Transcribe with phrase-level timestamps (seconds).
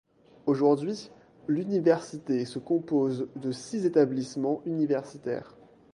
[0.47, 1.11] Aujourd'hui,
[1.47, 5.55] l'Université se compose de six établissements universitaires.